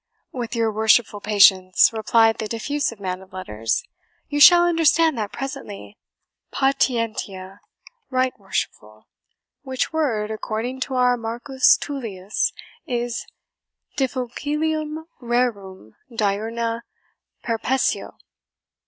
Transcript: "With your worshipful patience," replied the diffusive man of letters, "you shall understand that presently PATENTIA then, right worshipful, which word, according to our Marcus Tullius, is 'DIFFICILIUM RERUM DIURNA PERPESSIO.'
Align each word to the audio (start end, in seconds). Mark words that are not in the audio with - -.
"With 0.31 0.55
your 0.55 0.71
worshipful 0.73 1.21
patience," 1.21 1.91
replied 1.93 2.39
the 2.39 2.47
diffusive 2.47 2.99
man 2.99 3.21
of 3.21 3.31
letters, 3.33 3.83
"you 4.29 4.39
shall 4.39 4.65
understand 4.65 5.15
that 5.19 5.31
presently 5.31 5.95
PATENTIA 6.51 7.11
then, 7.27 7.59
right 8.09 8.33
worshipful, 8.39 9.05
which 9.61 9.93
word, 9.93 10.31
according 10.31 10.79
to 10.79 10.95
our 10.95 11.17
Marcus 11.17 11.77
Tullius, 11.77 12.51
is 12.87 13.27
'DIFFICILIUM 13.95 15.05
RERUM 15.19 15.95
DIURNA 16.15 16.81
PERPESSIO.' 17.43 18.17